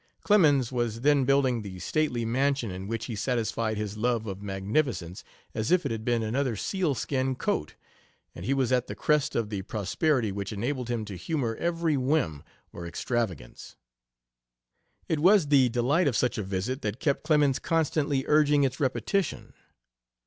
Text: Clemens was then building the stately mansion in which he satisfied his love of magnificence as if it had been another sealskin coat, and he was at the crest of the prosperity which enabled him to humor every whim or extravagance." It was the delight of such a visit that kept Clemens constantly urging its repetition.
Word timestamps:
Clemens 0.23 0.71
was 0.71 1.01
then 1.01 1.25
building 1.25 1.61
the 1.61 1.77
stately 1.77 2.25
mansion 2.25 2.71
in 2.71 2.87
which 2.87 3.05
he 3.05 3.15
satisfied 3.15 3.77
his 3.77 3.97
love 3.97 4.25
of 4.25 4.41
magnificence 4.41 5.23
as 5.53 5.69
if 5.71 5.85
it 5.85 5.91
had 5.91 6.03
been 6.03 6.23
another 6.23 6.55
sealskin 6.55 7.35
coat, 7.35 7.75
and 8.33 8.43
he 8.43 8.51
was 8.55 8.71
at 8.71 8.87
the 8.87 8.95
crest 8.95 9.35
of 9.35 9.51
the 9.51 9.61
prosperity 9.61 10.31
which 10.31 10.51
enabled 10.51 10.89
him 10.89 11.05
to 11.05 11.15
humor 11.15 11.55
every 11.57 11.97
whim 11.97 12.41
or 12.73 12.87
extravagance." 12.87 13.75
It 15.07 15.19
was 15.19 15.49
the 15.49 15.69
delight 15.69 16.07
of 16.07 16.17
such 16.17 16.39
a 16.39 16.43
visit 16.43 16.81
that 16.81 16.99
kept 16.99 17.21
Clemens 17.23 17.59
constantly 17.59 18.23
urging 18.27 18.63
its 18.63 18.79
repetition. 18.79 19.53